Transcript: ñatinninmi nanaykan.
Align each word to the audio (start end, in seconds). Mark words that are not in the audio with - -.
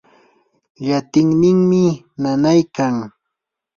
ñatinninmi 0.85 1.83
nanaykan. 2.21 2.95